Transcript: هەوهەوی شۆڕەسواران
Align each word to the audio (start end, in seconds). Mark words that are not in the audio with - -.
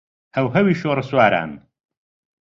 هەوهەوی 0.35 0.77
شۆڕەسواران 0.81 1.51